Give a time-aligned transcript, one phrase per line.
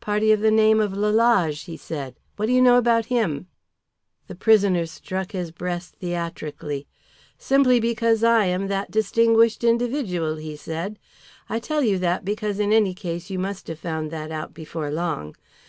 [0.00, 2.16] "Party of the name of Lalage?" he said.
[2.34, 3.46] "What do you know about him?"
[4.26, 6.88] The prisoner struck his breast theatrically.
[7.38, 10.98] "Simply because I am that distinguished individual," he said.
[11.48, 14.90] "I tell you that because in any case you must have found that out before
[14.90, 15.36] long.